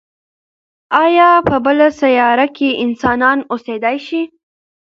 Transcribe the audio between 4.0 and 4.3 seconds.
شي؟